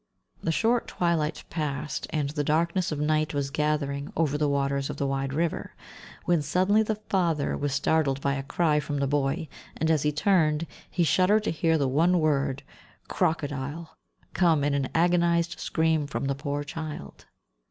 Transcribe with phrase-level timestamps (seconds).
[0.41, 4.97] The short twilight passed, and the darkness of night was gathering over the waters of
[4.97, 5.75] the wide river,
[6.25, 10.11] when suddenly the father was startled by a cry from the boy, and, as he
[10.11, 12.63] turned, he shuddered to hear the one word,
[13.09, 13.95] "crocodile,"
[14.33, 17.27] come in an agonised scream from the poor child.